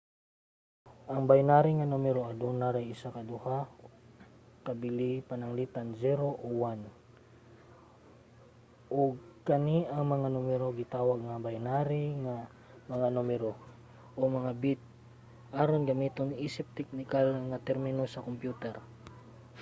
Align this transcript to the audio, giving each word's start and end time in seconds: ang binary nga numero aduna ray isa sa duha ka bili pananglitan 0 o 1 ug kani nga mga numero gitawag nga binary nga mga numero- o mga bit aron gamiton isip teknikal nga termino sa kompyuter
ang 1.11 1.21
binary 1.29 1.71
nga 1.75 1.91
numero 1.93 2.19
aduna 2.31 2.67
ray 2.75 2.85
isa 2.95 3.09
sa 3.15 3.21
duha 3.29 3.59
ka 4.65 4.71
bili 4.81 5.11
pananglitan 5.29 5.87
0 6.01 6.45
o 6.45 6.47
1 6.73 8.97
ug 9.01 9.11
kani 9.47 9.77
nga 9.95 10.05
mga 10.13 10.27
numero 10.35 10.67
gitawag 10.79 11.19
nga 11.29 11.43
binary 11.45 12.05
nga 12.23 12.35
mga 12.91 13.07
numero- 13.17 13.51
o 14.19 14.21
mga 14.37 14.51
bit 14.63 14.81
aron 15.61 15.83
gamiton 15.89 16.29
isip 16.47 16.67
teknikal 16.77 17.27
nga 17.49 17.63
termino 17.67 18.03
sa 18.09 18.23
kompyuter 18.27 18.75